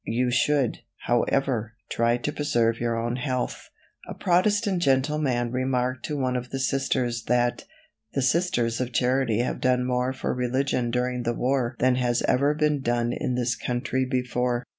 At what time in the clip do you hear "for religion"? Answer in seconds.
10.11-10.89